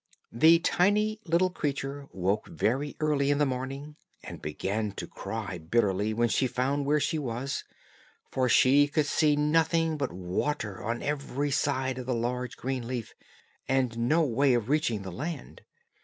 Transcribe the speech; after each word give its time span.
The 0.31 0.57
tiny 0.57 1.19
little 1.27 1.51
creature 1.51 2.07
woke 2.11 2.47
very 2.47 2.97
early 2.99 3.29
in 3.29 3.37
the 3.37 3.45
morning, 3.45 3.97
and 4.23 4.41
began 4.41 4.93
to 4.93 5.05
cry 5.05 5.59
bitterly 5.59 6.11
when 6.11 6.27
she 6.27 6.47
found 6.47 6.87
where 6.87 6.99
she 6.99 7.19
was, 7.19 7.63
for 8.31 8.49
she 8.49 8.87
could 8.87 9.05
see 9.05 9.35
nothing 9.35 9.97
but 9.97 10.11
water 10.11 10.83
on 10.83 11.03
every 11.03 11.51
side 11.51 11.99
of 11.99 12.07
the 12.07 12.15
large 12.15 12.57
green 12.57 12.87
leaf, 12.87 13.13
and 13.67 13.95
no 13.99 14.23
way 14.23 14.55
of 14.55 14.69
reaching 14.69 15.03
the 15.03 15.11
land. 15.11 15.61